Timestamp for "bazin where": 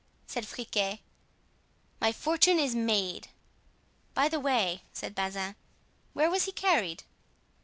5.13-6.31